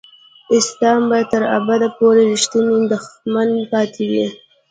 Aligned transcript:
اسلام 0.59 1.01
به 1.09 1.19
تر 1.31 1.41
ابده 1.57 1.89
پورې 1.97 2.21
رښتینی 2.31 2.77
دښمن 2.91 3.49
پاتې 3.71 4.03
وي. 4.11 4.25